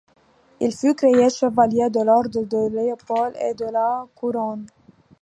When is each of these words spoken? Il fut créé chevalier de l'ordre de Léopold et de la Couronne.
Il 0.59 0.73
fut 0.73 0.95
créé 0.95 1.29
chevalier 1.29 1.91
de 1.91 1.99
l'ordre 2.03 2.43
de 2.43 2.69
Léopold 2.69 3.37
et 3.39 3.53
de 3.53 3.65
la 3.71 4.07
Couronne. 4.15 4.65